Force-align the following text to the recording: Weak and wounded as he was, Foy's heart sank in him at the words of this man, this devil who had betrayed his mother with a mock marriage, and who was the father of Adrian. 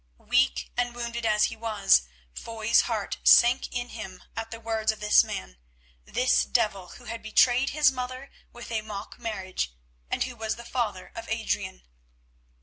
Weak 0.17 0.71
and 0.75 0.95
wounded 0.95 1.27
as 1.27 1.43
he 1.43 1.55
was, 1.55 2.07
Foy's 2.33 2.81
heart 2.89 3.19
sank 3.23 3.71
in 3.71 3.89
him 3.89 4.23
at 4.35 4.49
the 4.49 4.59
words 4.59 4.91
of 4.91 4.99
this 4.99 5.23
man, 5.23 5.59
this 6.05 6.43
devil 6.43 6.87
who 6.97 7.03
had 7.03 7.21
betrayed 7.21 7.69
his 7.69 7.91
mother 7.91 8.31
with 8.51 8.71
a 8.71 8.81
mock 8.81 9.19
marriage, 9.19 9.75
and 10.09 10.23
who 10.23 10.35
was 10.35 10.55
the 10.55 10.65
father 10.65 11.11
of 11.15 11.29
Adrian. 11.29 11.83